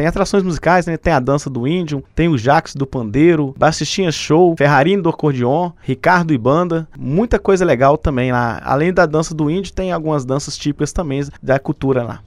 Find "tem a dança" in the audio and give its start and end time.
0.96-1.50